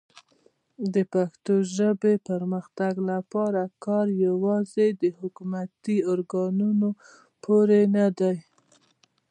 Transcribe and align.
د 0.93 0.95
پښتو 1.13 1.53
ژبې 1.75 2.13
پرمختګ 2.29 2.93
لپاره 3.11 3.61
کار 3.85 4.07
یوازې 4.27 4.87
د 5.01 5.03
حکومتي 5.19 5.97
ارګانونو 6.11 6.89
پورې 7.43 7.81
نه 7.95 8.07
دی. 8.19 8.35